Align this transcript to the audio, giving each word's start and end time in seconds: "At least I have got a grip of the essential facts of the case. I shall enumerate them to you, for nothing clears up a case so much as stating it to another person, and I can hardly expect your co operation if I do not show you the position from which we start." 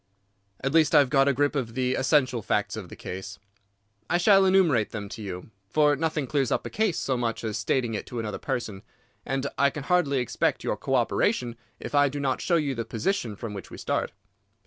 "At 0.61 0.73
least 0.73 0.95
I 0.95 0.97
have 0.97 1.11
got 1.11 1.27
a 1.27 1.31
grip 1.33 1.55
of 1.55 1.75
the 1.75 1.93
essential 1.93 2.41
facts 2.41 2.75
of 2.75 2.89
the 2.89 2.95
case. 2.95 3.37
I 4.09 4.17
shall 4.17 4.45
enumerate 4.45 4.89
them 4.89 5.07
to 5.09 5.21
you, 5.21 5.51
for 5.69 5.95
nothing 5.95 6.25
clears 6.25 6.51
up 6.51 6.65
a 6.65 6.71
case 6.71 6.97
so 6.97 7.15
much 7.15 7.43
as 7.43 7.59
stating 7.59 7.93
it 7.93 8.07
to 8.07 8.19
another 8.19 8.39
person, 8.39 8.81
and 9.27 9.45
I 9.59 9.69
can 9.69 9.83
hardly 9.83 10.17
expect 10.17 10.63
your 10.63 10.75
co 10.75 10.95
operation 10.95 11.55
if 11.79 11.93
I 11.93 12.09
do 12.09 12.19
not 12.19 12.41
show 12.41 12.55
you 12.55 12.73
the 12.73 12.83
position 12.83 13.35
from 13.35 13.53
which 13.53 13.69
we 13.69 13.77
start." 13.77 14.11